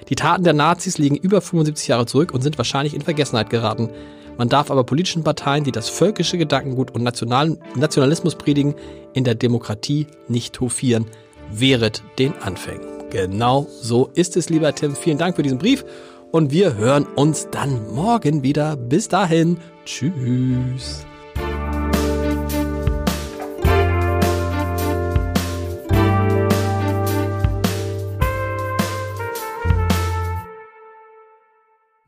Die 0.09 0.15
Taten 0.15 0.43
der 0.43 0.53
Nazis 0.53 0.97
liegen 0.97 1.15
über 1.15 1.41
75 1.41 1.87
Jahre 1.87 2.05
zurück 2.05 2.33
und 2.33 2.41
sind 2.41 2.57
wahrscheinlich 2.57 2.93
in 2.93 3.01
Vergessenheit 3.01 3.49
geraten. 3.49 3.89
Man 4.37 4.49
darf 4.49 4.71
aber 4.71 4.83
politischen 4.83 5.23
Parteien, 5.23 5.63
die 5.63 5.71
das 5.71 5.89
völkische 5.89 6.37
Gedankengut 6.37 6.91
und 6.91 7.03
Nationalismus 7.03 8.35
predigen, 8.35 8.75
in 9.13 9.23
der 9.23 9.35
Demokratie 9.35 10.07
nicht 10.27 10.59
hofieren 10.59 11.05
wehret 11.51 12.03
den 12.17 12.33
Anfängen. 12.41 12.87
Genau 13.09 13.67
so 13.81 14.09
ist 14.13 14.37
es, 14.37 14.49
lieber 14.49 14.73
Tim. 14.73 14.95
Vielen 14.95 15.17
Dank 15.17 15.35
für 15.35 15.43
diesen 15.43 15.57
Brief 15.57 15.85
und 16.31 16.51
wir 16.51 16.75
hören 16.75 17.05
uns 17.15 17.49
dann 17.51 17.93
morgen 17.93 18.43
wieder. 18.43 18.77
Bis 18.77 19.09
dahin, 19.09 19.57
tschüss. 19.85 21.05